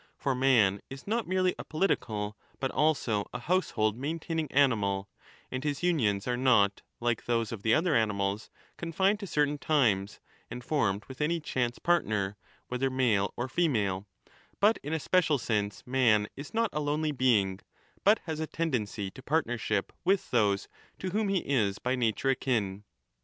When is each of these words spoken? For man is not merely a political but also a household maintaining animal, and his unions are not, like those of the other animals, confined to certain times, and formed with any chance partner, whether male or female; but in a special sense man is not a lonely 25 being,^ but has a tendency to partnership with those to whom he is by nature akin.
For 0.17 0.33
man 0.33 0.81
is 0.89 1.05
not 1.05 1.27
merely 1.27 1.53
a 1.59 1.63
political 1.63 2.35
but 2.59 2.71
also 2.71 3.29
a 3.35 3.39
household 3.39 3.95
maintaining 3.95 4.51
animal, 4.51 5.07
and 5.51 5.63
his 5.63 5.83
unions 5.83 6.27
are 6.27 6.35
not, 6.35 6.81
like 6.99 7.25
those 7.25 7.51
of 7.51 7.61
the 7.61 7.75
other 7.75 7.95
animals, 7.95 8.49
confined 8.77 9.19
to 9.19 9.27
certain 9.27 9.59
times, 9.59 10.19
and 10.49 10.63
formed 10.63 11.05
with 11.05 11.21
any 11.21 11.39
chance 11.39 11.77
partner, 11.77 12.35
whether 12.67 12.89
male 12.89 13.31
or 13.37 13.47
female; 13.47 14.07
but 14.59 14.79
in 14.81 14.91
a 14.93 14.99
special 14.99 15.37
sense 15.37 15.85
man 15.85 16.27
is 16.35 16.51
not 16.51 16.71
a 16.73 16.79
lonely 16.79 17.09
25 17.11 17.17
being,^ 17.19 17.59
but 18.03 18.21
has 18.25 18.39
a 18.39 18.47
tendency 18.47 19.11
to 19.11 19.21
partnership 19.21 19.93
with 20.03 20.31
those 20.31 20.67
to 20.97 21.11
whom 21.11 21.29
he 21.29 21.45
is 21.47 21.77
by 21.77 21.93
nature 21.95 22.29
akin. 22.31 22.85